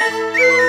[0.00, 0.60] 哎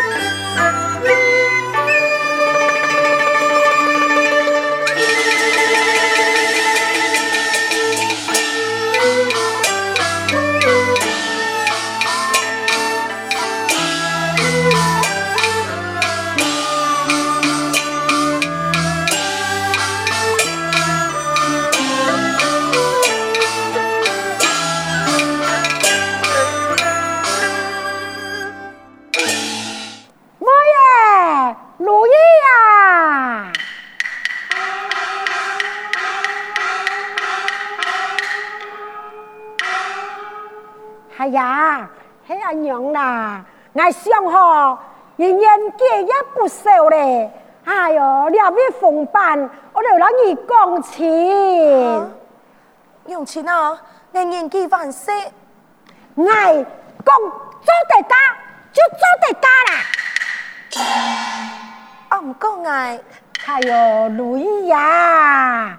[45.18, 47.32] 吼，你年纪也不小嘞。
[47.64, 52.12] 哎呦，两位奉办，我就让你讲亲。
[53.08, 53.80] 用钱啊，
[54.12, 55.12] 你年纪还小，
[56.16, 58.16] 我讲做得家
[58.72, 59.72] 就做得家啦。
[62.10, 63.00] 啊，唔讲爱，
[63.48, 65.78] 哎呦，如意呀，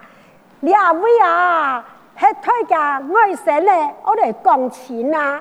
[0.61, 1.85] 两位啊。
[2.19, 5.39] 系推家外甥咧，我哋讲钱啊！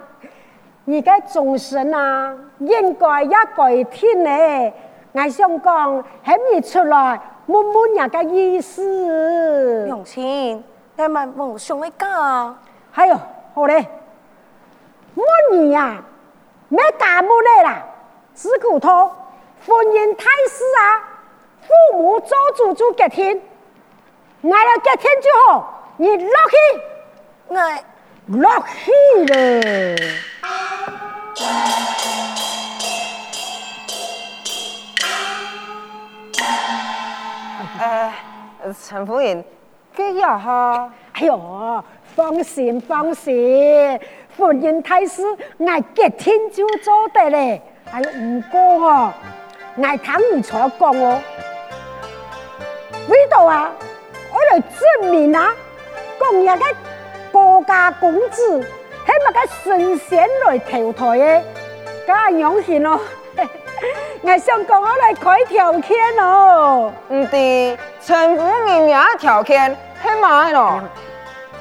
[0.88, 4.72] 而家众生啊，应该一改天咧，
[5.12, 9.84] 我想讲喺未出来，满满人嘅意思。
[9.88, 10.62] 用钱，
[10.96, 12.54] 你咪梦想一家。
[12.94, 13.20] 系哟，
[13.52, 13.84] 好咧，
[15.14, 15.26] 满
[15.58, 16.02] 年啊，
[16.68, 17.82] 咩家务咧啦？
[18.34, 19.06] 只顾托
[19.66, 21.02] 婚姻大事啊，
[21.62, 23.42] 父母做主做决定，
[24.42, 25.64] 挨了决定之后。
[25.98, 26.56] 你落去，
[27.48, 27.56] 我
[28.38, 28.92] 落去
[29.32, 29.96] 了。
[37.78, 38.12] 哎，
[38.82, 39.44] 陈夫人，
[39.94, 40.90] 几呀哈？
[41.12, 44.00] 哎呦，放心放心，
[44.36, 45.22] 婚姻大事，
[45.58, 47.60] 我决定就做得嘞。
[47.92, 49.12] 哎呦，唔过哦，
[49.76, 51.20] 我听你所讲哦，
[53.08, 53.70] 味道啊，
[54.32, 55.52] 我来证明啊。
[56.18, 56.64] 讲一个
[57.30, 58.66] 国家公子，
[59.06, 61.42] 系咪个神仙来投胎嘅？
[62.06, 63.00] 咁样先咯。
[64.22, 66.92] 我想讲我来开条件咯。
[67.08, 70.80] 唔对，陈夫人也条件系咪咯？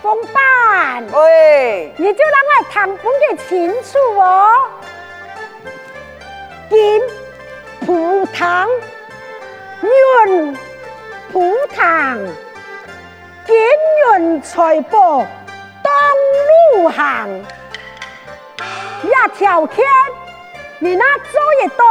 [0.01, 1.05] 奉办。
[1.11, 4.69] 喂，你就让我谈分得清楚哦。
[6.69, 7.01] 金
[7.85, 8.67] 葡糖，
[9.81, 10.57] 润
[11.31, 12.17] 葡糖。
[13.45, 13.55] 金
[14.23, 15.23] 银财宝
[15.85, 15.94] 当
[16.81, 17.46] 路行，
[19.03, 19.85] 一条天，
[20.79, 21.85] 你那做越多，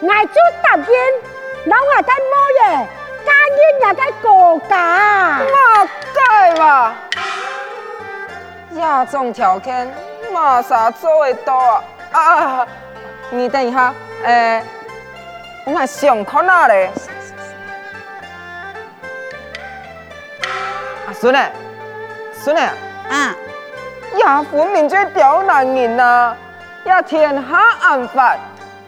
[0.00, 0.84] 我就答应，
[1.66, 2.88] 让我跟某爷
[3.26, 4.72] 加入人家国家。
[5.42, 6.18] 我该
[6.56, 6.94] 嘛？
[9.04, 9.92] 这种条件
[10.32, 11.82] 马上做越多
[12.12, 12.66] 啊！
[13.28, 13.92] 你等一下，
[14.24, 14.64] 诶、欸，
[15.66, 16.90] 我还想看哪嘞？
[21.12, 21.52] 孙嘞，
[22.32, 22.70] 孙嘞，
[23.10, 23.34] 啊，
[24.18, 26.34] 呀，分明就刁难人呐！
[26.84, 28.36] 呀，天下暗法，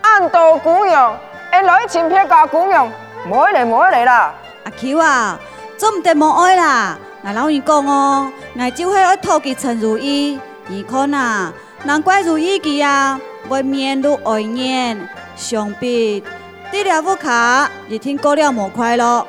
[0.01, 1.15] 按道姑娘，
[1.51, 2.89] 哎，来请撇家姑娘，
[3.29, 4.33] 莫来莫来啦！
[4.65, 5.39] 阿 Q 啊，
[5.77, 6.97] 做唔得莫爱啦！
[7.23, 10.39] 那老人讲哦，那就系爱讨给陈如意，
[10.69, 16.23] 你看呐，难怪如意佢啊，会面露哀怨，想必
[16.71, 19.27] 得了副卡，一天过了莫快乐。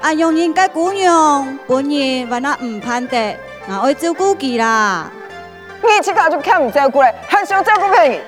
[0.00, 3.36] 阿用人家姑娘，本人还那唔盼得，
[3.68, 5.10] 我会照顾佮啦。
[5.82, 8.18] 你这个就看唔照顾嘞，还想照顾佢？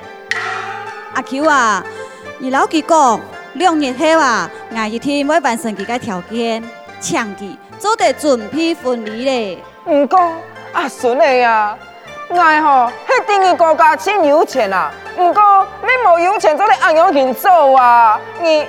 [1.15, 1.83] 阿 Q 啊，
[2.39, 3.21] 你老佮讲，
[3.55, 6.63] 两日后啊，我一天要完成佮个条件，
[7.01, 9.65] 抢佢做得准备婚礼嘞。
[9.87, 10.21] 唔过
[10.73, 11.77] 阿孙嘞呀，
[12.29, 18.67] 我吼迄等于国家真有钱啊，唔过你无有钱做你阿样去做啊，你。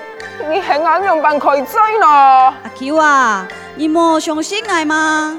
[0.50, 2.08] 你系阿样办可以追咯？
[2.08, 5.38] 阿 Q 啊，你莫相信我吗？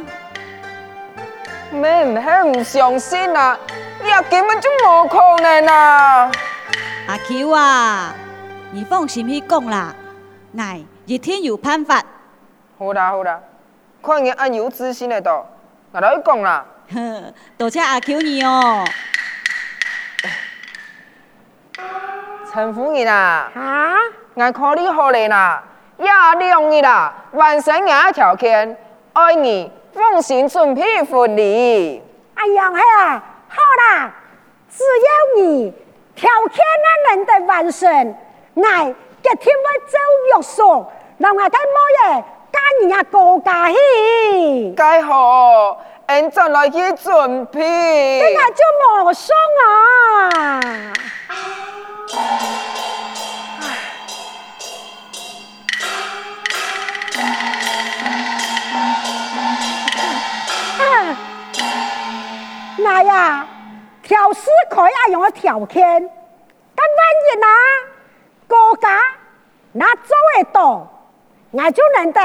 [1.73, 2.29] 咩唔系
[2.61, 3.59] 唔上心啊？
[4.05, 6.31] 呀，根本就冇可能啊！
[7.09, 8.15] 阿 Q 啊，
[8.73, 9.95] 你放心去讲啦，
[10.57, 10.63] 我
[11.07, 12.03] 一定有办法。
[12.79, 13.41] 好啦好啦，
[14.03, 15.47] 看你安有自信的多，
[15.93, 16.65] 我来讲啦。
[16.93, 18.85] 呵，多谢阿 Q 你哦。
[22.53, 23.51] 陈夫人啊。
[23.55, 23.95] 啊？
[24.35, 25.63] 我考虑好了啦，
[25.99, 26.07] 也
[26.39, 28.77] 两日啦，完成我条件，
[29.13, 32.03] 爱你放心准备婚礼。
[32.35, 34.15] 哎呀，嘿啊，好啦，
[34.71, 35.73] 只要你
[36.15, 38.17] 条件那能得完成，
[38.55, 39.99] 我决定会走
[40.35, 40.87] 约束，
[41.19, 44.73] 让我跟某爷跟人家过家去。
[44.75, 48.35] 该好，俺再来去准备。
[48.35, 48.65] 那就
[49.05, 49.35] 莫说
[49.67, 50.61] 啊。
[64.85, 66.11] 爱用的条件。
[66.75, 67.47] 但万一呐，
[68.49, 68.89] 国家
[69.73, 70.89] 那做得到，
[71.51, 72.21] 我就能得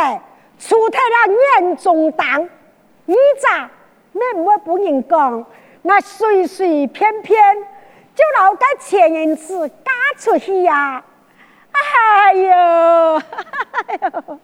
[0.60, 2.50] 出台了年终档。
[3.06, 3.70] 你咋
[4.12, 5.46] 你唔会不人讲？
[5.84, 7.42] 我随随便便
[8.16, 11.04] 就攞个钱银子嫁出去呀！
[11.72, 13.22] 哎呦，
[13.88, 14.40] 哎呦，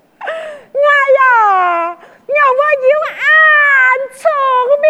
[0.73, 0.79] 我
[1.17, 1.97] 呀，
[2.27, 3.21] 我我有暗
[4.15, 4.21] 聪
[4.81, 4.85] 明。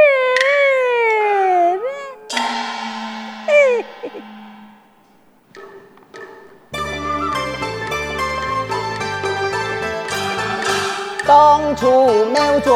[11.26, 11.32] 当
[11.76, 12.70] 初庙中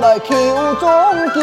[0.00, 0.34] 来求
[0.74, 0.84] 中
[1.32, 1.40] 计，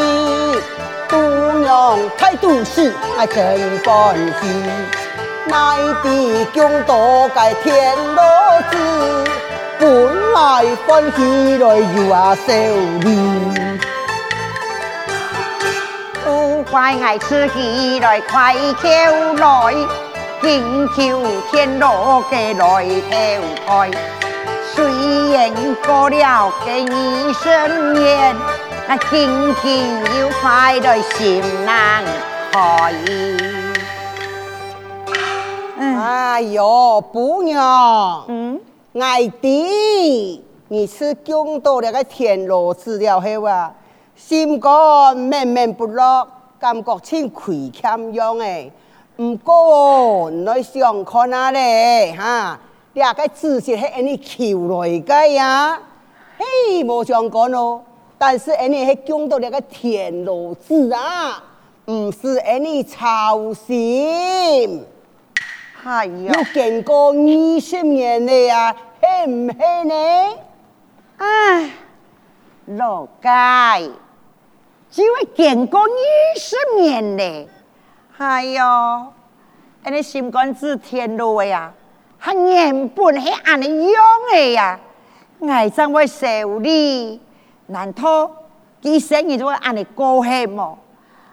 [1.09, 1.17] 度
[1.59, 4.47] 娘态度是爱真欢喜，
[5.47, 8.23] 乃地公多改天罗
[8.69, 8.77] 子，
[9.79, 12.53] 本来欢喜来又啊受
[12.99, 13.07] 礼，
[16.23, 18.87] 不怪爱此喜来快求
[19.37, 19.73] 来，
[20.41, 23.17] 请求天罗给来投
[23.65, 23.91] 胎。
[24.73, 24.85] 虽
[25.33, 25.51] 然
[25.85, 28.35] 过了给你生年，
[28.87, 29.89] 那天天
[30.19, 32.03] 要快乐心难
[32.51, 33.50] 开。
[36.03, 38.59] 哎呦，姑娘，嗯，
[38.99, 43.71] 爱弟，你是讲到那个田螺子了后啊，
[44.15, 46.27] 心肝闷闷不乐，
[46.59, 48.71] 感觉像亏欠样诶。
[49.15, 52.59] 不过，你想看哪里哈？
[52.93, 55.79] 两个字是系你求来个呀，
[56.35, 57.79] 嘿，冇相干哦。
[58.17, 61.43] 但是你系讲到那个田螺子啊，
[61.85, 64.83] 唔是你操心。
[65.83, 69.57] 系呀，要经过二十年了呀，系唔系
[69.87, 70.37] 呢？
[71.17, 71.71] 唉，
[72.67, 73.91] 老街，
[74.91, 77.47] 只会经过二十年嘞。
[78.17, 79.13] 系哟，
[79.85, 81.73] 你心肝子田螺呀？
[82.19, 84.79] 他原本系按你样的呀，
[85.47, 87.19] 爱怎会受理？
[87.65, 88.29] 难道
[88.83, 90.77] 佢生你就会按你高兴么？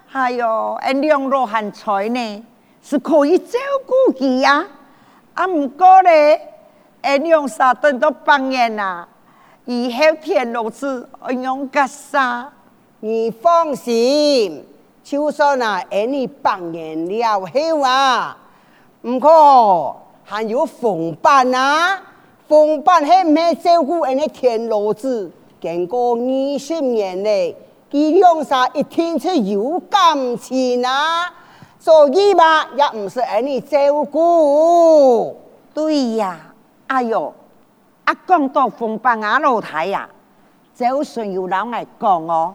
[0.07, 2.47] 还有，俺两老还彩呢，
[2.83, 4.67] 是可以照顾伊呀。
[5.35, 6.41] 啊，唔过咧，
[7.03, 9.07] 俺两三等到半年啦，
[9.65, 12.53] 以后田螺子俺用个啥？
[13.01, 14.67] 你放心，
[15.05, 18.37] 就算那俺你半年了后啊，
[19.03, 20.03] 唔过。
[20.31, 21.99] 还有凤板啊，
[22.47, 25.33] 凤板系唔系照顾人的田螺子？
[25.59, 27.57] 经过二十年嘞，
[27.91, 31.33] 佢两啥一定是有感情啊，
[31.79, 35.41] 所以嘛，也唔是人哋照顾。
[35.73, 36.39] 对呀，
[36.89, 37.33] 哎哟，
[38.05, 40.09] 啊讲到凤板啊老太呀，
[40.75, 42.55] 就算有人来讲哦，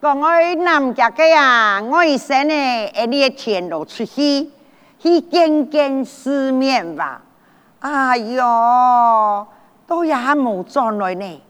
[0.00, 4.50] 讲我男家嘅呀，我以前呢，人哋嘅田螺出去。
[5.02, 7.20] 去见见世面吧，
[7.80, 9.44] 哎哟，
[9.84, 11.42] 都也冇转来呢。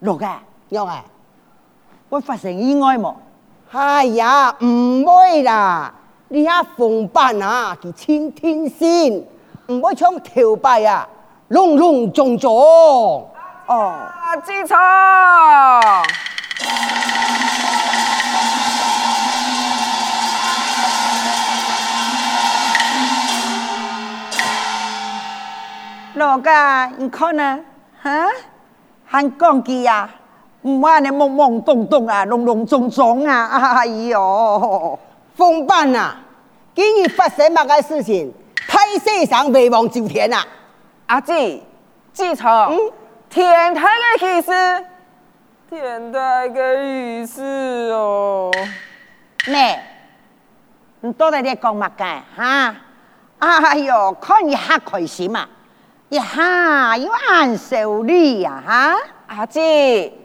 [0.00, 0.28] 六个，
[0.70, 0.92] 六个，
[2.10, 3.14] 会发生意外冇？
[3.70, 5.94] 哎呀，唔会啦，
[6.34, 9.22] 你阿凤班啊，佢天天先，
[9.66, 11.06] 唔会唱跳摆啊，
[11.48, 12.50] 隆隆重重。
[13.66, 13.94] 哦，
[14.42, 14.74] 记错。
[26.14, 27.60] 老噶，你看呢？
[28.02, 28.10] 哈，
[29.04, 30.08] 还讲句呀，
[30.62, 34.98] 唔话你懵懵懂懂啊，隆隆重重啊，哎呦，
[35.36, 36.16] 凤班啊，
[36.74, 38.32] 今日发生乜个事情？
[38.66, 40.42] 太岁上飞黄九天啊！
[41.06, 41.62] 阿姊，
[42.14, 42.78] 记错，嗯，
[43.28, 43.86] 天台
[44.18, 44.52] 的意思，
[45.68, 47.42] 天台的意思
[47.92, 48.50] 哦。
[49.46, 49.82] 咩？
[51.00, 52.04] 你到底在讲乜个？
[52.36, 52.76] 哈？
[53.38, 55.46] 哎呦，看你哈开心嘛！
[56.08, 58.96] 一下又按手礼呀，哈！
[59.26, 59.60] 阿姊，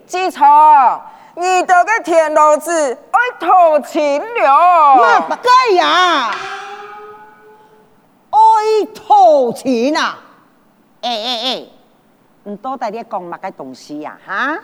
[0.06, 0.46] 记错，
[1.39, 4.96] 你这个田螺子爱偷情了。
[4.96, 6.32] 那不该呀，
[8.32, 10.17] 爱偷情啊！
[11.01, 11.65] 哎哎哎，
[12.41, 14.17] 你到底在讲乜个东西呀？
[14.25, 14.58] 哈？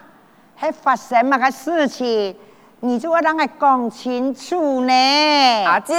[0.56, 2.36] 还发生乜个事情？
[2.80, 5.66] 你就要让我讲清楚呢。
[5.66, 5.94] 阿姊，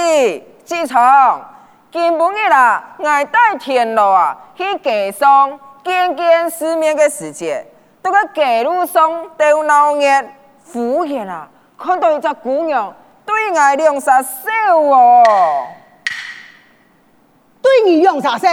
[0.65, 0.99] 记错。
[1.89, 7.65] 今半日啦，爱带田螺啊去街上见见世面的世界。
[8.03, 10.25] 在个街路上都闹热，
[10.71, 12.93] 忽然啊看到一只姑娘
[13.25, 15.67] 对爱两啥笑哦，
[17.61, 18.47] 对你两啥笑？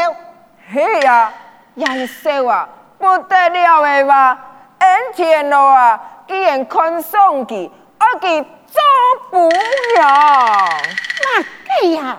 [0.72, 1.32] 嘿呀，
[1.74, 4.38] 人笑啊不得了的话，
[4.78, 8.80] 俺田螺啊，居然看上去，我给做
[9.30, 10.08] 姑娘。
[11.20, 11.42] 那
[11.82, 12.16] 个呀，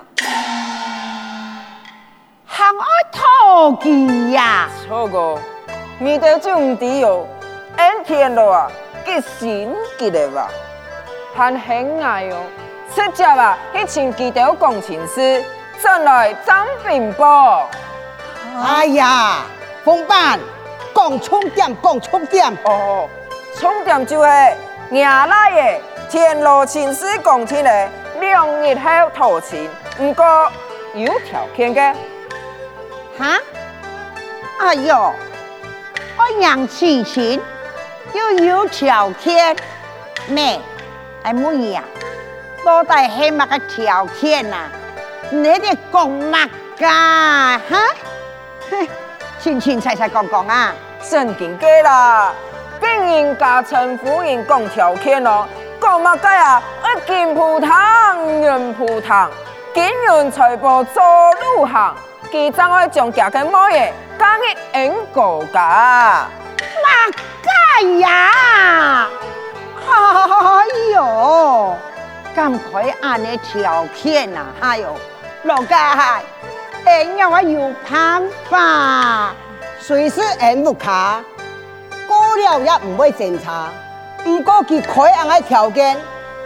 [2.45, 4.69] 行爱讨记呀。
[4.85, 5.39] 错个，
[5.97, 7.25] 你的种地哦，
[7.77, 8.69] 恩天路啊，
[9.13, 10.49] 结心结的吧，
[11.35, 12.35] 很很爱哟。
[12.95, 15.43] 直接啊，去请记得工程师，
[15.79, 17.69] 进来争贫宝。
[18.63, 19.43] 哎呀，
[19.83, 20.39] 风板，
[20.95, 22.51] 讲重点，讲重点。
[22.63, 23.07] 哦，
[23.59, 24.29] 重点就是
[24.91, 27.89] nhà 来的田螺青丝工程的
[28.19, 30.51] 两日后投钱，不过
[30.95, 31.81] 有条件的。
[33.19, 33.37] 哈？
[34.59, 35.13] 哎呦，
[36.17, 37.39] 我杨启勤
[38.13, 39.55] 又有条件，
[40.27, 40.59] 咩？
[41.23, 41.83] 还没呀？
[42.65, 44.69] 到底系乜个条件啊？
[45.29, 46.87] 你哋讲乜噶？
[47.69, 47.77] 哈？
[48.69, 48.87] 哼，
[49.39, 50.73] 清清楚楚讲讲啊！
[51.01, 52.33] 神经嘅啦，
[52.79, 55.47] 跟人家陈夫人讲条件咯，
[55.81, 56.63] 讲乜嘅啊？
[56.83, 59.29] 一金铺堂，银铺堂，
[59.73, 61.03] 金银财宝做
[61.57, 61.95] 路行，
[62.31, 66.27] 记账爱将家嘅某嘢加去银国家。
[66.57, 67.13] 乜
[67.81, 69.07] 嘅呀？
[69.85, 71.75] 哎呦！
[72.35, 74.45] 咁快按你条件啊！
[74.59, 74.95] 哎呦，
[75.43, 76.19] 老家，
[76.85, 79.33] 哎呀，我有办法，
[79.79, 81.21] 随时按不卡，
[82.07, 83.69] 过了也唔会检查。
[84.23, 85.97] 不过佢开按嘅条件，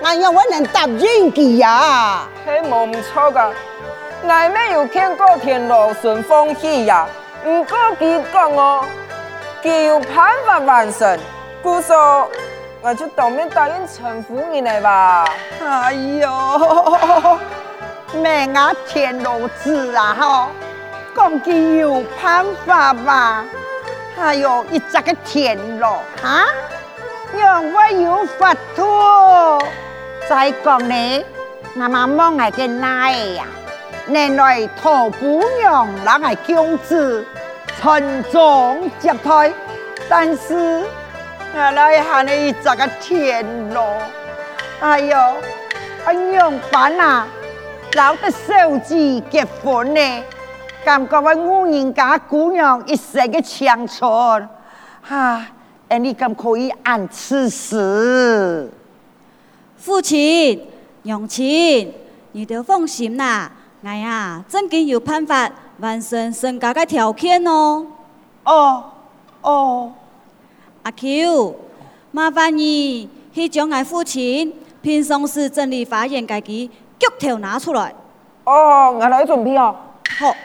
[0.04, 2.28] 俺要我能答应佢呀。
[2.46, 3.52] 系冇错噶，
[4.28, 7.08] 俺没有见过田螺顺风气呀。
[7.44, 8.84] 不过佢讲哦，
[9.64, 11.20] 佢有办法完成，
[11.62, 12.30] 故说。
[12.80, 15.26] 我就当面答应臣服你来吧。
[15.60, 17.40] 哎呦，
[18.14, 20.48] 咩啊田螺子啊吼，
[21.16, 23.44] 讲句有办法吧。
[24.22, 26.46] 哎呦，一只个田螺哈，
[27.36, 29.60] 让我有法度。
[30.30, 31.26] 再讲呢，
[31.80, 33.44] 俺妈望爱个奶呀，
[34.06, 37.26] 奶奶托姑娘让爱公子
[37.80, 39.54] 传宗接代，
[40.10, 40.84] 但是。
[41.60, 43.44] 我来喊你一只个田
[43.74, 43.98] 螺，
[44.80, 45.18] 哎呦，
[46.06, 47.26] 哎样办啊？
[47.94, 50.24] 老得手机结婚呢，
[50.86, 54.48] 感觉我五人家姑娘一生的长存，
[55.02, 55.48] 哈，
[55.88, 58.70] 哎你咁可以按此事？
[59.78, 60.64] 父亲、
[61.04, 61.92] 娘亲，
[62.34, 63.50] 你都放心啦，
[63.82, 67.86] 我呀，真嘅有办法完成身家个条件哦。
[68.44, 68.84] 哦，
[69.42, 69.94] 哦。
[70.84, 71.56] 阿 Q，
[72.12, 77.94] 麻烦你去将我父亲平常时整理花园家己脚头拿出来。
[78.46, 79.76] 哦，我来准备哦。
[80.18, 80.36] 好。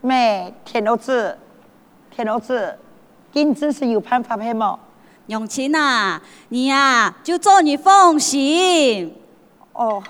[0.00, 0.52] 妹？
[0.66, 1.38] 田老子，
[2.14, 2.78] 田老子，
[3.32, 4.78] 金子是有办法配吗？
[5.26, 9.20] 永清啊，你呀、啊、就做你放心
[9.72, 10.00] 哦。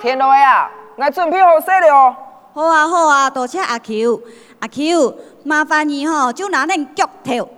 [0.00, 2.16] 田螺呀，我准备好势了哦。
[2.54, 4.22] 好啊好啊，多谢阿 Q，
[4.60, 7.50] 阿 Q，麻烦你吼就拿恁脚头。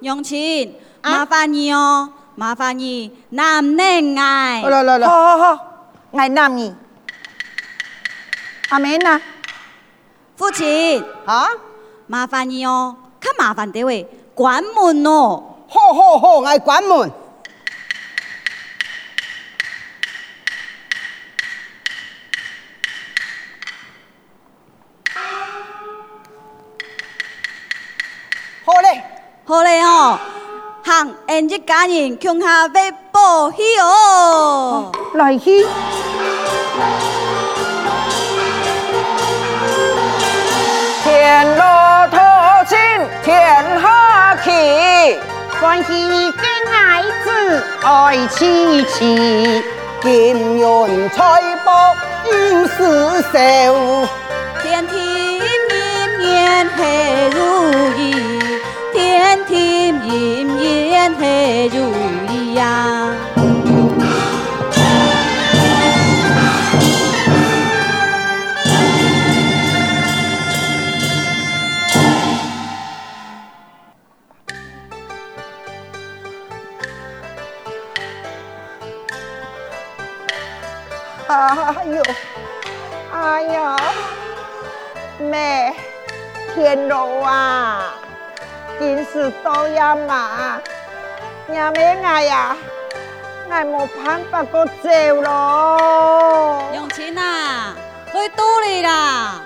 [0.00, 2.12] 永清，麻烦你哦。
[2.36, 5.66] 麻烦你男人爱，来来来，好好好，
[6.14, 6.74] 爱男你。
[8.70, 9.20] 阿妹呢？
[10.36, 11.46] 父亲啊，
[12.08, 15.44] 麻烦你哦，看麻烦的位关门哦。
[15.68, 17.08] 好好好，爱关门。
[28.64, 29.04] 好嘞，
[29.44, 30.18] 好嘞哦。
[30.84, 34.92] 行，俺一家人共下为报喜哦。
[35.14, 35.66] 来去。
[41.02, 41.64] 田螺
[42.10, 42.20] 托
[42.68, 42.76] 亲
[43.22, 45.18] 天下喜，
[45.58, 45.92] 欢喜
[46.32, 49.64] 的爱子爱妻妻，
[50.02, 51.96] 金银财宝
[52.30, 54.06] 有四手，
[54.62, 54.94] 天天
[55.70, 57.38] 年年嘿如
[57.98, 58.14] 意，
[58.92, 59.98] 天天
[61.04, 61.18] 年年。
[61.18, 61.92] 嘿，如
[62.32, 63.14] 意呀！
[81.26, 82.02] 哎呦，
[83.12, 83.76] 哎呀，
[85.18, 85.74] 妹，
[86.54, 87.94] 天路啊，
[88.78, 90.60] 今世多呀嘛，
[91.46, 92.56] 娘妹爱呀，
[93.50, 94.90] 爱冇办法过走
[95.22, 96.70] 咯。
[96.74, 97.74] 永清啊，
[98.10, 99.42] 去肚里啦！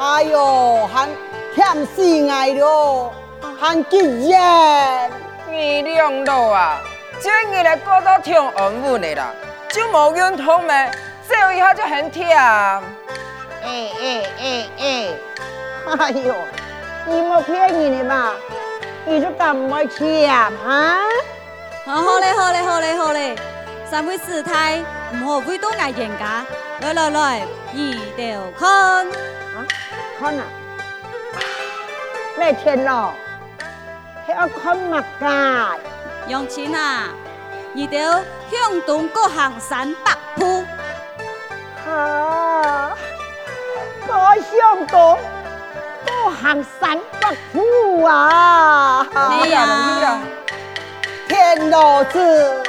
[0.00, 1.08] 哎呦，还
[1.54, 3.14] 甜死爱咯，
[3.60, 5.10] 还急眼。
[5.48, 6.80] 你两路啊，
[7.20, 9.32] 今日来过到天安门的啦，
[9.70, 10.90] 就冇运通咩？
[11.28, 12.36] 走一下就很甜。
[12.36, 12.90] 哎
[13.62, 15.08] 哎哎哎，
[15.96, 16.34] 哎呦，
[17.06, 18.32] 你冇骗你的嘛？
[19.06, 20.30] 你就咁唔会甜
[20.64, 20.98] 哈？
[21.84, 23.36] 好嘞好嘞好嘞好嘞，
[23.90, 24.78] 三位师太
[25.12, 26.44] 唔好会多嗌人家，
[26.80, 29.06] 来来来，一条看。
[29.08, 29.66] 啊，
[30.20, 30.44] 看啊，
[32.36, 33.14] 咩天咯？
[34.26, 35.76] 系要看乜噶？
[36.28, 37.04] 永清啊，
[37.72, 40.62] 一条向东各行三百步。
[41.88, 42.94] 啊，
[44.06, 45.18] 我想到多
[46.30, 49.06] 行三百步啊！
[49.42, 50.20] 系啊，
[51.28, 52.64] 天老子，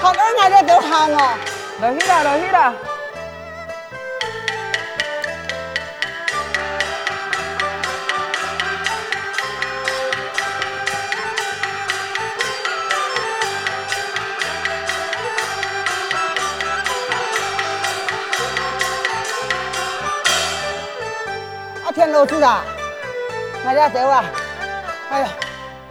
[0.00, 1.34] 好恩爱的都行哦。
[1.80, 2.74] 落去啦，落去啦。
[22.20, 22.64] 啊，天老子啊，
[23.64, 24.24] 来了走啊！
[25.10, 25.28] 哎呀，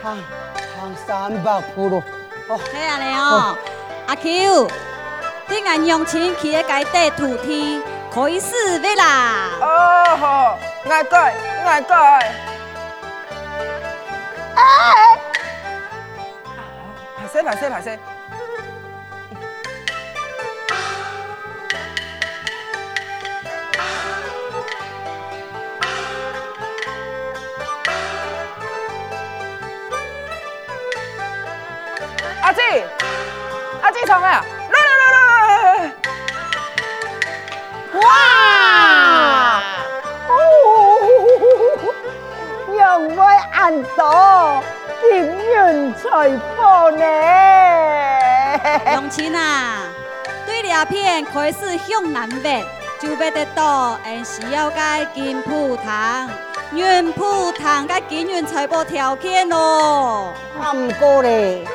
[0.02, 0.24] 行
[0.80, 2.04] 行三百步咯。
[2.48, 3.58] 哦，系啊你哦，
[4.08, 4.68] 阿 Q，
[5.48, 7.82] 听俺永清去个街底土地，
[8.14, 9.50] 可以试未啦？
[9.60, 10.60] 哦好，
[10.90, 11.34] 爱改
[11.66, 11.96] 爱改。
[14.56, 15.20] 哎，
[17.18, 17.98] 拍摄拍摄拍摄。
[32.60, 32.84] 姊，
[33.82, 35.92] 阿姊从啊，来来来来。
[37.94, 38.02] 哇！
[40.28, 40.32] 哦，
[42.78, 44.62] 让我按到
[45.00, 47.02] 金银财宝呢？
[48.94, 49.84] 永清啊，
[50.46, 52.66] 对了片开始向南边，
[53.00, 54.82] 就要得到俺需要个
[55.14, 56.30] 金铺堂、
[56.74, 60.34] 云铺堂个金银财宝条件咯。
[60.62, 61.66] 啊唔过咧，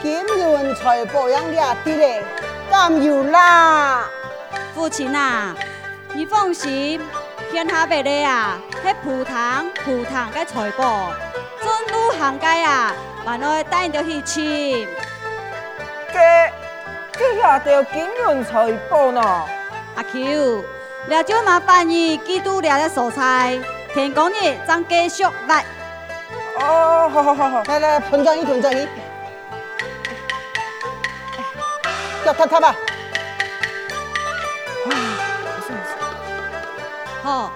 [0.00, 2.22] 金银财宝样俩啲咧，
[2.70, 4.04] 咁有啦。
[4.72, 5.56] 父亲啊，
[6.12, 7.00] 你放心，
[7.50, 11.10] 天下白的啊，迄铺堂铺堂个财宝，
[11.60, 12.92] 正路行街啊，
[13.24, 14.40] 万爱带你去吃。
[16.12, 16.50] 嘅，
[17.16, 19.20] 佢也条金银财宝呢？
[19.96, 20.64] 阿 Q，
[21.08, 23.58] 了就麻烦你记住了的素菜，
[23.92, 25.64] 天公日咱继续来。
[26.60, 27.64] 哦，好好好好。
[27.64, 28.86] 来来，团长一团长一，
[32.28, 32.74] 叫他他吧。
[37.22, 37.50] 好，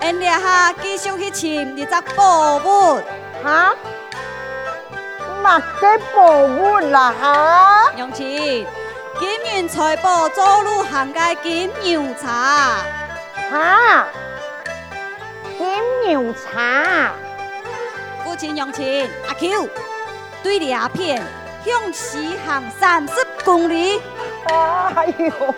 [0.00, 3.02] 俺俩哈继续去寻你只宝物。
[3.44, 3.74] 哈？
[5.42, 7.12] 乜嘅宝物啦？
[7.20, 7.92] 哈？
[7.96, 8.66] 永清，
[9.18, 12.78] 金银财宝走路行街金牛茶。
[13.50, 14.06] 哈？
[15.58, 17.12] 金牛茶？
[18.24, 19.68] 父亲永清，阿 Q，
[20.42, 21.22] 对俩片
[21.66, 23.14] 向西行三十
[23.46, 24.02] 公里。
[24.46, 25.54] 哎呦！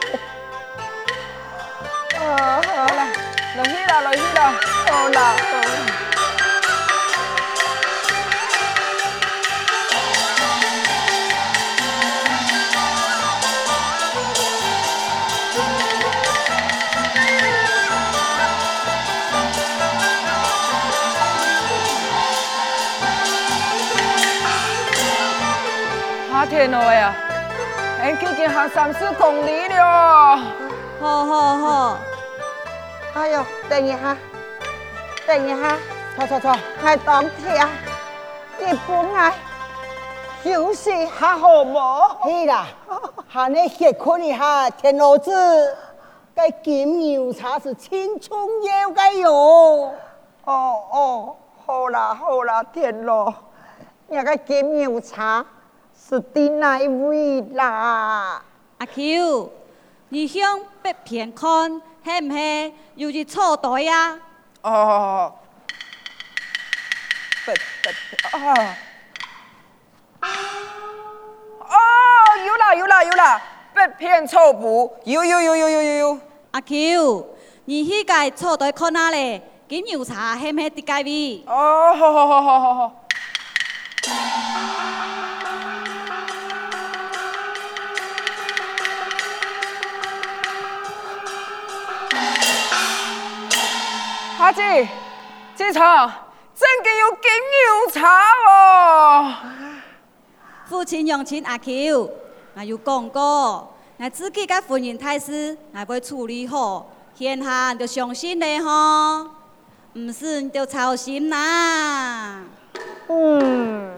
[2.21, 3.09] 啊，好啦。
[3.57, 4.53] 落去啦，落去啦，
[4.91, 5.35] 好啦。
[26.31, 27.28] 夏
[28.21, 30.37] 已经行三四公里了。
[31.01, 31.97] 好好好。
[33.15, 34.17] 哎呦，等一下，
[35.27, 35.77] 等一下，
[36.17, 37.69] 坐坐坐，系当天，
[38.59, 39.35] 你本来
[40.45, 42.29] 休息还好冇？
[42.29, 42.67] 系啦，
[43.29, 45.77] 喊你歇困一下，天老子，
[46.35, 49.33] 该金牛茶是青春要该有。
[49.33, 49.93] 哦
[50.45, 53.33] 哦，好啦好啦，天老，
[54.07, 55.45] 那个金牛茶
[56.07, 58.43] 是第哪一位啦？
[58.79, 59.51] 阿 Q，
[60.11, 61.83] 你向北边看。
[62.05, 64.19] 是唔是又是错队呀？
[64.63, 65.35] 哦，
[67.45, 67.89] 不不
[68.39, 68.77] 啊！
[71.61, 71.77] 哦，
[72.47, 73.43] 有啦有啦有啦，
[73.75, 76.19] 北偏错步，有有有有有有有。
[76.53, 79.43] 阿 Q，你去个错队看哪里？
[79.69, 81.45] 金牛茶是唔是第几位？
[81.47, 82.95] 哦，好好好好好好。
[94.49, 94.89] 阿姐，
[95.55, 96.07] 这茶
[96.55, 98.09] 真嘅有金牛茶
[98.49, 99.35] 哦！
[100.67, 102.11] 父亲用亲阿 Q，
[102.55, 109.27] 我有讲过，我自己嘅婚姻大事，我会处理好，现下就相信你吼，
[109.93, 112.41] 唔是你就操心啦。
[113.09, 113.93] 嗯。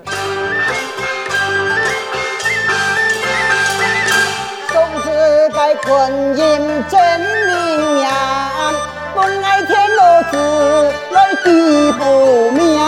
[4.72, 8.10] 总是该婚姻真灵验，
[9.20, 12.80] 本爱天罗子来地后面。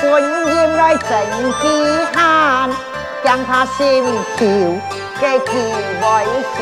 [0.00, 1.10] 婚姻来真
[1.60, 1.62] 稀
[2.14, 2.70] 罕，
[3.24, 4.04] 将他心
[4.36, 4.46] 跳
[5.20, 5.50] 给气
[6.00, 6.58] 外响。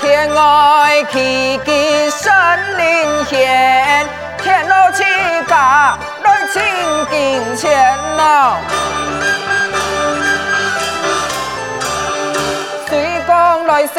[0.00, 2.32] 天外奇迹神
[2.78, 4.06] 灵现，
[4.50, 5.04] 天罗地
[5.46, 6.60] 家来亲
[7.08, 8.56] 近前呐。
[12.88, 13.94] 水光来世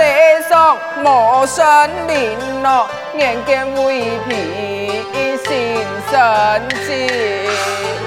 [0.50, 1.64] 上莫神
[2.06, 2.86] 灵呐。
[3.18, 8.01] 眼见未必心神静。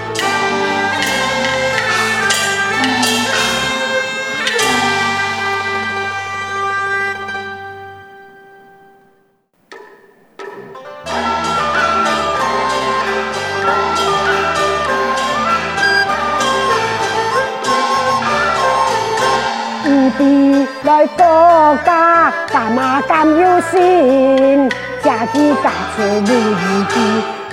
[20.14, 24.70] 唔必来国家，干嘛咁有心？
[25.02, 26.94] 家己家出如意机，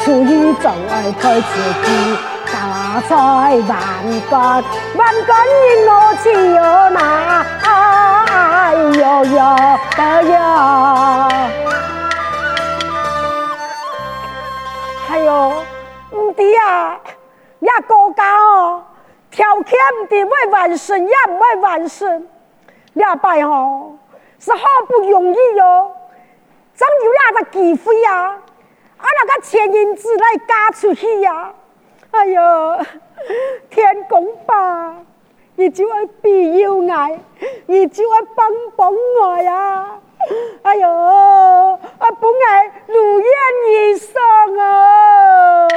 [0.03, 2.17] 出于总爱开自己。
[2.53, 3.13] 大财
[3.67, 3.79] 万
[4.29, 4.63] 贯，
[4.95, 6.99] 万贯因我只有那，
[7.63, 9.39] 哎呦呦
[9.97, 10.33] 哎呦！
[15.07, 15.29] 还有
[16.11, 16.99] 唔对啊，
[17.59, 18.83] 也国家哦，
[19.31, 22.27] 条件唔对，会完胜也唔会完胜，
[22.93, 23.97] 两败哦，
[24.39, 25.91] 是好不容易哟、哦。
[26.73, 28.37] 总有那个机会啊！
[28.97, 31.53] 啊，那个钱银子来嫁出去呀、啊！
[32.11, 32.85] 哎呦，
[33.69, 34.95] 天公吧，
[35.55, 37.19] 你就会庇佑我，
[37.67, 39.99] 你就会帮帮我呀！
[40.63, 43.27] 哎呦，啊，不爱如愿
[43.69, 45.67] 以偿啊！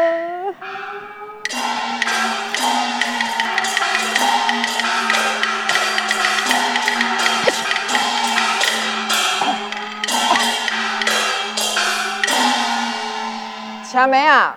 [13.95, 14.57] 小妹啊，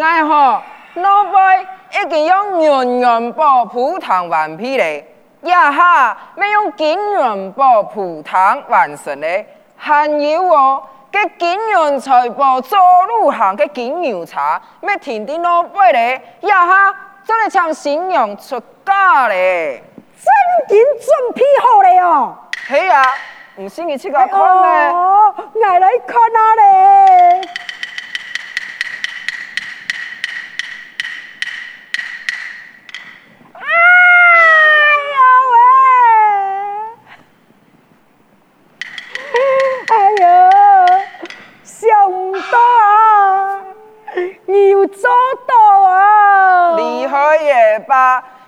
[0.00, 0.62] 爱好
[0.94, 5.06] 老辈已经用元元宝铺糖完皮嘞，
[5.42, 16.90] 也哈没用金元宝铺糖完成嘞，还有哦，给金元财宝做路行嘅金牛茶，没停的老辈嘞，也哈
[17.22, 19.84] 做来抢新娘出嫁嘞，
[20.16, 22.38] 真金准备好了哦。
[22.66, 23.02] 系啊，
[23.56, 24.88] 唔信你去个看咩？
[24.88, 26.56] 哦，我来看下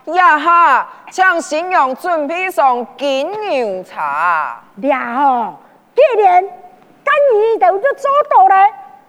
[0.07, 4.61] 呀哈，请新娘准备上金牛茶。
[4.83, 5.55] 呀哈，
[5.95, 8.57] 既然今儿都要做到了，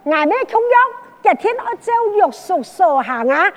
[0.06, 0.82] 俺们同样，
[1.24, 3.52] 今天要照约束所行啊。